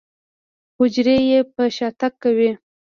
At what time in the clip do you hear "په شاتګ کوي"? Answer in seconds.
1.55-2.49